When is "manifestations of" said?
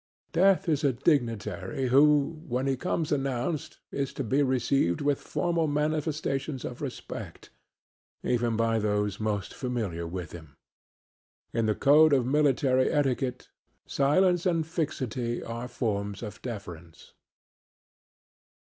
5.67-6.81